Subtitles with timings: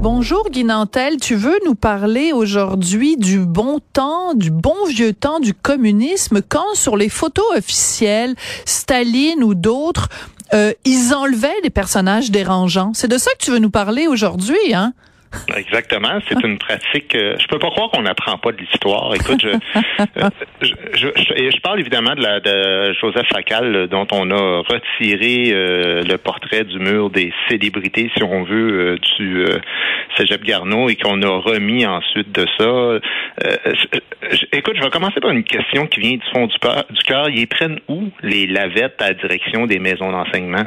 [0.00, 5.40] Bonjour Guy Nantel, tu veux nous parler aujourd'hui du bon temps, du bon vieux temps
[5.40, 6.40] du communisme?
[6.40, 10.08] Quand sur les photos officielles, Staline ou d'autres,
[10.54, 12.92] euh, ils enlevaient les personnages dérangeants.
[12.94, 14.92] C'est de ça que tu veux nous parler aujourd'hui, hein?
[15.56, 17.14] Exactement, c'est une pratique.
[17.14, 19.14] euh, je peux pas croire qu'on n'apprend pas de l'histoire.
[19.14, 20.28] Écoute, je, euh,
[20.62, 25.50] je, je, je- parle évidemment de, la, de Joseph Facal, euh, dont on a retiré
[25.52, 29.44] euh, le portrait du mur des célébrités, si on veut, euh, du
[30.16, 32.98] Cégep Garneau et qu'on a remis ensuite de ça.
[34.52, 36.56] Écoute, je vais commencer par une question qui vient du fond du,
[36.94, 37.28] du cœur.
[37.28, 40.64] Ils prennent où les lavettes à la direction des maisons d'enseignement?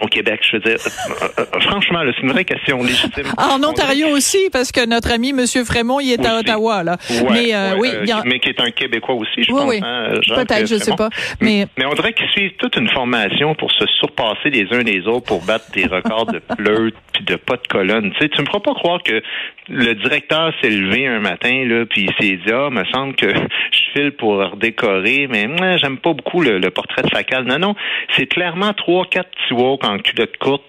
[0.00, 3.24] Au Québec, je veux dire, euh, euh, franchement, c'est une vraie question légitime.
[3.38, 6.38] En On Ontario aussi, parce que notre ami Monsieur Frémont, il est à.
[6.38, 6.96] Ottawa, là.
[7.10, 9.68] Ouais, mais euh, ouais, oui, a- mais qui est un Québécois aussi, je Oui, pense.
[9.70, 9.80] oui.
[9.82, 10.96] hein, Peut-être, je sais Frémont.
[10.96, 11.08] pas.
[11.40, 15.06] Mais- mais on dirait qu'ils suivent toute une formation pour se surpasser les uns les
[15.08, 18.12] autres pour battre des records de pleurs puis de pas de colonne.
[18.12, 19.20] Tu sais, tu me feras pas croire que
[19.68, 23.28] le directeur s'est levé un matin là puis il s'est dit ah, me semble que
[23.72, 27.44] je file pour redécorer, mais moi, j'aime pas beaucoup le, le portrait de Facal.
[27.44, 27.74] Non, non,
[28.16, 29.54] c'est clairement trois, quatre petits
[29.88, 30.62] en culotte courte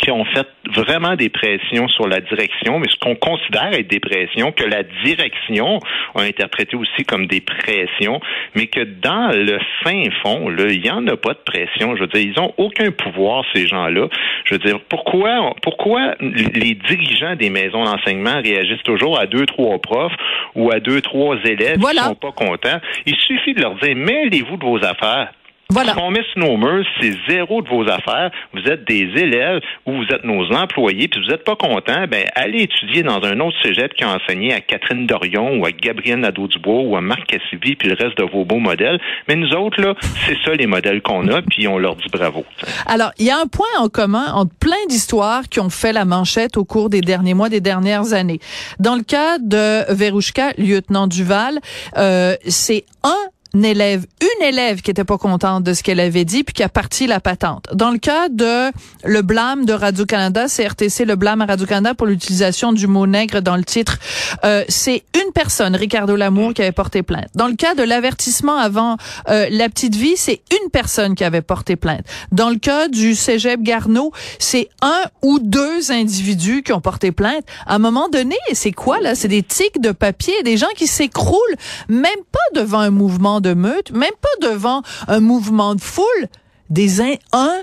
[0.00, 4.00] qui ont fait vraiment des pressions sur la direction, mais ce qu'on considère être des
[4.00, 5.78] pressions, que la direction
[6.14, 8.20] a interprété aussi comme des pressions,
[8.54, 11.96] mais que dans le fin fond, là, il n'y en a pas de pression.
[11.96, 14.08] Je veux dire, ils ont aucun pouvoir, ces gens-là.
[14.44, 19.78] Je veux dire, pourquoi, pourquoi les dirigeants des maisons d'enseignement réagissent toujours à deux, trois
[19.78, 20.14] profs
[20.54, 22.02] ou à deux, trois élèves Voilà.
[22.02, 22.80] qui sont pas contents?
[23.06, 25.32] Il suffit de leur dire, mêlez-vous de vos affaires.
[25.70, 25.94] Voilà.
[26.36, 28.30] Nos murs, c'est zéro de vos affaires.
[28.52, 32.24] Vous êtes des élèves ou vous êtes nos employés, puis vous n'êtes pas contents, ben
[32.34, 36.20] allez étudier dans un autre cégep qui a enseigné à Catherine Dorion ou à Gabrielle
[36.20, 39.00] Nadeau-Dubois ou à Marc Cassivi, puis le reste de vos beaux modèles.
[39.28, 39.94] Mais nous autres, là,
[40.26, 42.44] c'est ça les modèles qu'on a, puis on leur dit bravo.
[42.86, 46.04] Alors, il y a un point en commun entre plein d'histoires qui ont fait la
[46.04, 48.40] manchette au cours des derniers mois, des dernières années.
[48.78, 51.58] Dans le cas de Verouchka, lieutenant Duval,
[51.96, 56.44] euh, c'est un élève, une élève qui était pas contente de ce qu'elle avait dit
[56.44, 57.66] puis qui a parti la patente.
[57.72, 58.70] Dans le cas de
[59.04, 63.56] le blâme de Radio-Canada, CRTC, le blâme à Radio-Canada pour l'utilisation du mot nègre dans
[63.56, 63.98] le titre,
[64.44, 67.28] euh, c'est une personne, Ricardo Lamour, qui avait porté plainte.
[67.34, 68.96] Dans le cas de l'avertissement avant
[69.28, 72.04] euh, la petite vie, c'est une personne qui avait porté plainte.
[72.32, 77.44] Dans le cas du cégep Garneau, c'est un ou deux individus qui ont porté plainte.
[77.66, 79.14] À un moment donné, c'est quoi là?
[79.14, 81.56] C'est des tics de papier, des gens qui s'écroulent,
[81.88, 86.26] même pas devant un mouvement de meute, même pas devant un mouvement de foule,
[86.70, 87.62] des in- un,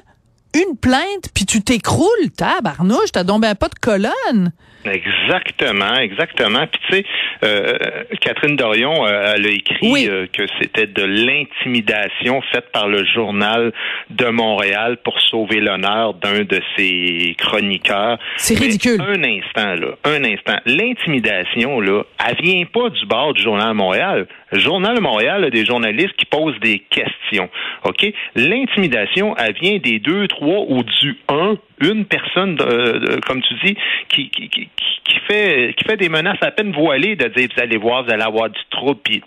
[0.55, 4.51] une plainte, puis tu t'écroules, tabarnouche, t'as donc ben pas de colonne.
[4.85, 6.65] Exactement, exactement.
[6.67, 7.05] Puis tu sais,
[7.43, 7.77] euh,
[8.21, 10.07] Catherine Dorion, euh, elle a écrit Oui.
[10.09, 13.73] euh, que c'était de l'intimidation faite par le journal
[14.09, 18.17] de Montréal pour sauver l'honneur d'un de ses chroniqueurs.
[18.37, 19.01] C'est ridicule.
[19.01, 20.57] Un instant là, un instant.
[20.65, 24.27] L'intimidation là, elle vient pas du bord du journal de Montréal.
[24.51, 27.49] Journal de Montréal a des journalistes qui posent des questions.
[27.83, 28.13] OK?
[28.35, 33.77] L'intimidation, elle vient des deux, trois ou du un, une personne, euh, comme tu dis,
[34.09, 34.69] qui, qui, qui,
[35.03, 38.11] qui fait qui fait des menaces à peine voilées de dire vous allez voir, vous
[38.11, 39.21] allez avoir du trouble, puis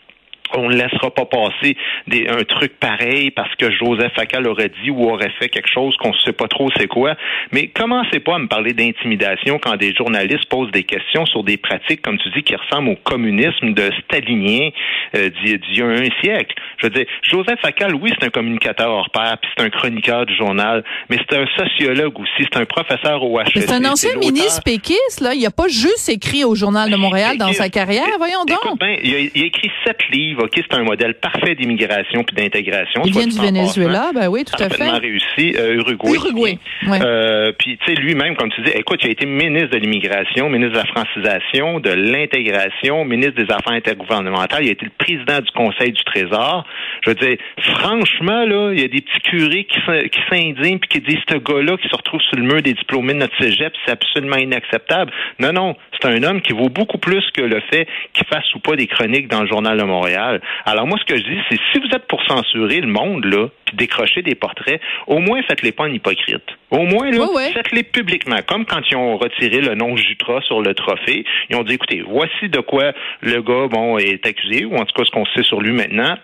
[0.55, 1.77] on ne laissera pas passer
[2.07, 5.97] des, un truc pareil parce que Joseph Facal aurait dit ou aurait fait quelque chose
[5.99, 7.15] qu'on ne sait pas trop c'est quoi.
[7.53, 11.57] Mais commencez pas à me parler d'intimidation quand des journalistes posent des questions sur des
[11.57, 14.71] pratiques, comme tu dis, qui ressemblent au communisme de stalinien
[15.17, 16.55] euh, d'il y a un siècle.
[16.79, 20.27] Je veux dire, Joseph Facal, oui, c'est un communicateur hors pair, puis c'est un chroniqueur
[20.27, 23.51] du journal, mais c'est un sociologue aussi, c'est un professeur au HEC.
[23.55, 25.35] C'est un ancien ministre péquiste, là.
[25.35, 28.07] Il a pas juste écrit au Journal de Montréal dans sa carrière.
[28.19, 28.59] Voyons donc.
[28.65, 32.37] Écoute, ben, il, a, il a écrit sept livres C'est un modèle parfait d'immigration puis
[32.37, 33.03] d'intégration.
[33.05, 34.89] Il vient du Venezuela, ben oui, tout à fait.
[34.91, 35.55] réussi.
[35.59, 36.13] Euh, Uruguay.
[36.15, 36.59] Uruguay,
[36.89, 40.49] euh, Puis, tu sais, lui-même, comme tu dis, écoute, il a été ministre de l'immigration,
[40.49, 44.65] ministre de la francisation, de l'intégration, ministre des Affaires intergouvernementales.
[44.65, 46.65] Il a été le président du Conseil du Trésor.
[47.05, 47.37] Je veux dire,
[47.75, 51.37] franchement, là, il y a des petits curés qui, qui s'indignent puis qui disent, ce
[51.37, 55.13] gars-là qui se retrouve sur le mur des diplômés de notre cégep, c'est absolument inacceptable.
[55.39, 58.61] Non, non, c'est un homme qui vaut beaucoup plus que le fait qu'il fasse ou
[58.61, 60.30] pas des chroniques dans le Journal de Montréal.
[60.67, 63.49] Alors moi, ce que je dis, c'est si vous êtes pour censurer le monde, là,
[63.67, 66.45] puis décrocher des portraits, au moins faites-les pas en hypocrite.
[66.71, 68.39] Au moins, là, faites-les publiquement.
[68.47, 72.03] Comme quand ils ont retiré le nom Jutra sur le trophée, ils ont dit, écoutez,
[72.07, 75.43] voici de quoi le gars, bon, est accusé, ou en tout cas ce qu'on sait
[75.43, 76.17] sur lui maintenant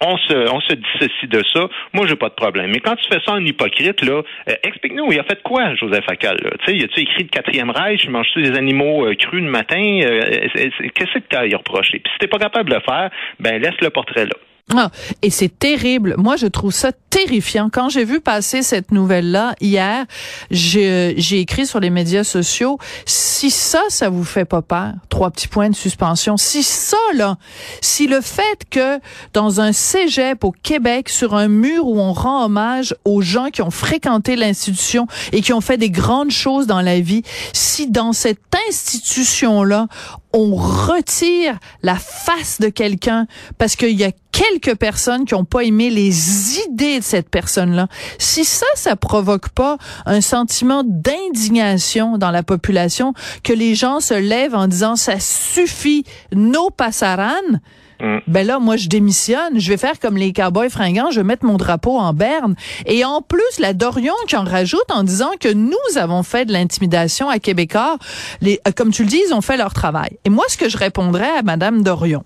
[0.00, 1.68] on se, on se dissocie de ça.
[1.92, 2.70] Moi, j'ai pas de problème.
[2.70, 6.04] Mais quand tu fais ça en hypocrite, là, euh, explique-nous, il a fait quoi, Joseph
[6.04, 6.36] Facal?
[6.40, 8.08] Tu sais, il a-tu écrit le quatrième Reich?
[8.08, 10.00] Mange-tu des animaux euh, crus le matin?
[10.02, 10.48] Euh,
[10.94, 12.00] qu'est-ce que tu as à y reprocher?
[12.00, 14.36] Puis si t'es pas capable de le faire, ben laisse le portrait là.
[14.70, 16.14] Ah, et c'est terrible.
[16.16, 17.68] Moi, je trouve ça terrifiant.
[17.70, 20.06] Quand j'ai vu passer cette nouvelle-là hier,
[20.50, 25.48] j'ai écrit sur les médias sociaux, si ça, ça vous fait pas peur, trois petits
[25.48, 27.36] points de suspension, si ça, là,
[27.82, 28.98] si le fait que
[29.34, 33.60] dans un cégep au Québec, sur un mur où on rend hommage aux gens qui
[33.60, 37.22] ont fréquenté l'institution et qui ont fait des grandes choses dans la vie,
[37.52, 39.88] si dans cette institution-là,
[40.32, 43.26] on retire la face de quelqu'un
[43.58, 47.86] parce qu'il y a quelques personnes qui n'ont pas aimé les idées de cette personne-là.
[48.18, 49.76] Si ça, ça provoque pas
[50.06, 53.12] un sentiment d'indignation dans la population,
[53.44, 57.60] que les gens se lèvent en disant ça suffit, nos passaranes,
[58.00, 58.18] mm.
[58.26, 59.58] ben là, moi, je démissionne.
[59.60, 61.10] Je vais faire comme les cowboys fringants.
[61.10, 62.54] Je vais mettre mon drapeau en berne.
[62.86, 66.52] Et en plus, la Dorion qui en rajoute en disant que nous avons fait de
[66.52, 67.98] l'intimidation à Québécois.
[68.40, 70.18] Les, euh, comme tu le dis, ils ont fait leur travail.
[70.24, 72.24] Et moi, ce que je répondrais à Madame Dorion,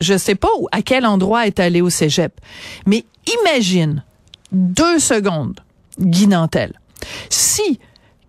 [0.00, 2.32] je sais pas où, à quel endroit est allé au cégep,
[2.86, 3.04] mais
[3.42, 4.02] imagine
[4.52, 5.60] deux secondes,
[6.00, 6.28] Guy
[7.30, 7.78] si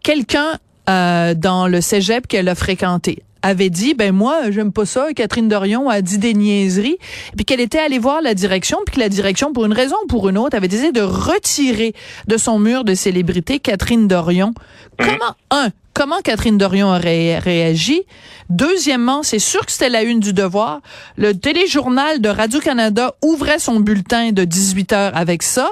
[0.04, 5.14] quelqu'un euh, dans le cégep qu'elle a fréquenté avait dit ben moi j'aime pas ça
[5.16, 6.98] Catherine Dorion a dit des niaiseries
[7.36, 10.08] puis qu'elle était allée voir la direction puis que la direction pour une raison ou
[10.08, 11.94] pour une autre avait décidé de retirer
[12.28, 14.54] de son mur de célébrité Catherine Dorion.
[14.98, 15.70] Comment un
[16.00, 18.04] comment Catherine Dorion aurait réagi.
[18.50, 20.80] Deuxièmement, c'est sûr que c'était la une du devoir.
[21.18, 25.72] Le téléjournal de Radio-Canada ouvrait son bulletin de 18 heures avec ça.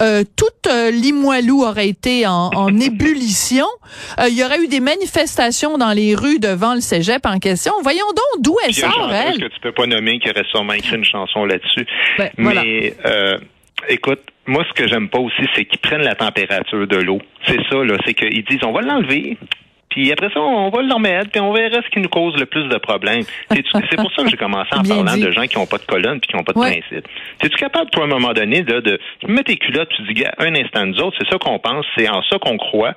[0.00, 2.50] Euh, toute euh, Limoilou aurait été en,
[2.80, 3.66] ébullition.
[4.18, 7.74] Euh, il y aurait eu des manifestations dans les rues devant le cégep en question.
[7.82, 9.38] Voyons donc d'où elle sort, elle.
[9.38, 11.86] que tu peux pas nommer qui aurait sûrement écrit une chanson là-dessus.
[12.16, 12.94] Ben, Mais
[13.90, 17.20] écoute, moi, ce que j'aime pas aussi, c'est qu'ils prennent la température de l'eau.
[17.46, 17.96] C'est ça, là.
[18.04, 19.36] C'est qu'ils disent, on va l'enlever.
[19.90, 22.46] Puis après ça, on va le remettre, puis on verra ce qui nous cause le
[22.46, 23.22] plus de problèmes.
[23.50, 26.20] C'est pour ça que j'ai commencé en parlant de gens qui n'ont pas de colonne
[26.20, 27.08] puis qui n'ont pas de principe.
[27.42, 30.54] Es-tu capable, toi, à un moment donné, de, de mettre tes culottes, tu dis, un
[30.54, 32.94] instant, nous autres, c'est ça qu'on pense, c'est en ça qu'on croit.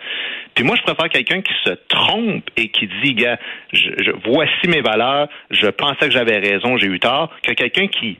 [0.54, 3.40] Puis moi, je préfère quelqu'un qui se trompe et qui dit, gars,
[3.72, 8.18] je, voici mes valeurs, je pensais que j'avais raison, j'ai eu tort, que quelqu'un qui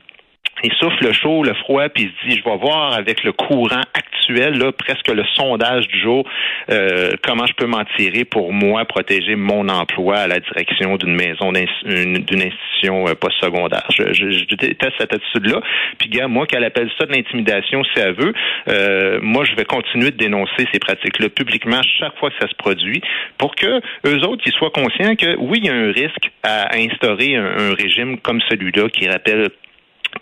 [0.62, 3.32] il souffle le chaud, le froid, puis il se dit, je vais voir avec le
[3.32, 6.24] courant actuel, là, presque le sondage du jour,
[6.70, 11.14] euh, comment je peux m'en tirer pour moi protéger mon emploi à la direction d'une
[11.14, 13.86] maison, d'une institution euh, postsecondaire.
[13.90, 15.60] Je, je, je, déteste cette attitude-là.
[15.98, 18.32] Puis, gars, moi, qu'elle appelle ça de l'intimidation, si elle veut,
[18.68, 22.54] euh, moi, je vais continuer de dénoncer ces pratiques-là publiquement chaque fois que ça se
[22.54, 23.00] produit
[23.38, 26.76] pour que eux autres, ils soient conscients que, oui, il y a un risque à
[26.76, 29.48] instaurer un régime comme celui-là qui rappelle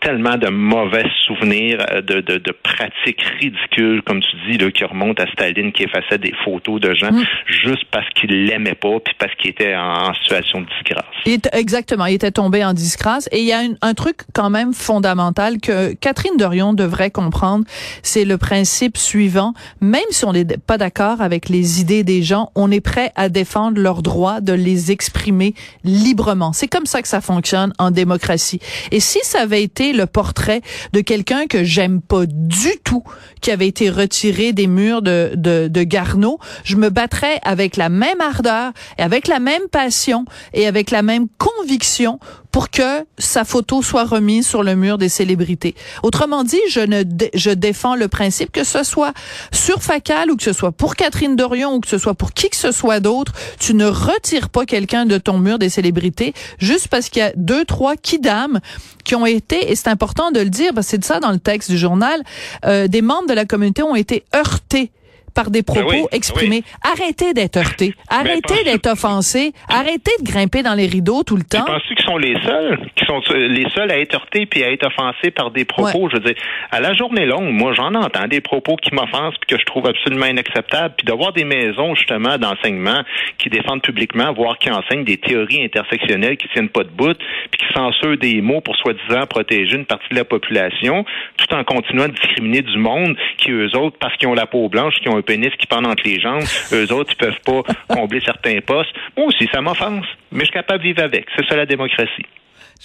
[0.00, 4.84] tellement de mauvais souvenirs, euh, de, de, de, pratiques ridicules, comme tu dis, là, qui
[4.84, 7.24] remontent à Staline, qui effaçait des photos de gens mm.
[7.46, 11.51] juste parce qu'il l'aimait pas, puis parce qu'il était en, situation de disgrâce.
[11.53, 13.29] exactement, il était tombé en disgrâce.
[13.32, 17.65] Et il y a un, truc quand même fondamental que Catherine Dorion devrait comprendre,
[18.03, 19.53] c'est le principe suivant.
[19.81, 23.29] Même si on n'est pas d'accord avec les idées des gens, on est prêt à
[23.29, 26.53] défendre leur droit de les exprimer librement.
[26.53, 28.60] C'est comme ça que ça fonctionne en démocratie.
[28.91, 33.05] Et si ça avait été le portrait de quelqu'un que j'aime pas du tout,
[33.41, 37.89] qui avait été retiré des murs de, de, de Garneau, je me battrais avec la
[37.89, 42.19] même ardeur et avec la même passion et avec la même conviction
[42.52, 45.74] pour que sa photo soit remise sur le mur des célébrités.
[46.02, 47.02] Autrement dit, je ne
[47.34, 49.12] je défends le principe que ce soit
[49.52, 52.50] sur Facal ou que ce soit pour Catherine Dorion ou que ce soit pour qui
[52.50, 56.88] que ce soit d'autre, tu ne retires pas quelqu'un de ton mur des célébrités juste
[56.88, 58.60] parce qu'il y a deux trois kidam
[59.04, 61.38] qui ont été et c'est important de le dire parce que c'est ça dans le
[61.38, 62.22] texte du journal,
[62.64, 64.92] euh, des membres de la communauté ont été heurtés
[65.34, 66.63] par des propos Ben oui, exprimés.
[66.82, 67.94] Arrêtez d'être heurté.
[68.08, 69.53] Arrêtez penses- d'être offensé.
[69.69, 71.65] Arrêtez de grimper dans les rideaux tout le Tu temps.
[71.65, 74.70] penses-tu qu'ils sont les seuls, qui sont euh, les seuls à être heurtés puis à
[74.72, 76.08] être offensés par des propos?
[76.10, 76.34] Je veux dire,
[76.70, 79.87] à la journée longue, moi, j'en entends des propos qui m'offensent puis que je trouve
[79.87, 80.94] absolument inacceptables.
[80.96, 83.03] Puis d'avoir des maisons, justement, d'enseignement
[83.39, 87.17] qui défendent publiquement, voire qui enseignent des théories intersectionnelles qui tiennent pas de bout,
[87.51, 91.05] puis qui censurent des mots pour soi-disant protéger une partie de la population,
[91.37, 94.69] tout en continuant de discriminer du monde qui, eux autres, parce qu'ils ont la peau
[94.69, 97.62] blanche, qui ont un pénis qui pend entre les jambes, eux autres, ils peuvent pas
[97.94, 98.91] combler certains postes.
[99.17, 100.06] Moi aussi, ça m'offense.
[100.32, 101.27] Mais je suis capable de vivre avec.
[101.36, 102.27] C'est ça la démocratie.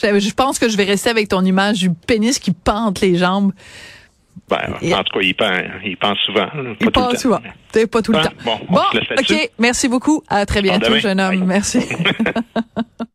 [0.02, 3.16] Je, je pense que je vais rester avec ton image du pénis qui pente les
[3.18, 3.54] jambes.
[4.50, 4.58] Ben,
[4.94, 6.48] en tout cas, il pense, il pense souvent.
[6.54, 7.40] Il pas le pense souvent.
[7.92, 8.24] Pas tout le Hein?
[8.44, 8.60] temps.
[8.70, 8.82] Bon.
[9.18, 9.50] OK.
[9.58, 10.22] Merci beaucoup.
[10.28, 11.40] À très bientôt, jeune homme.
[11.40, 11.48] Bye.
[11.48, 11.80] Merci.